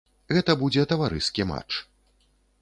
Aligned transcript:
Гэта 0.37 0.55
будзе 0.61 0.85
таварыскі 0.93 1.47
матч. 1.51 1.71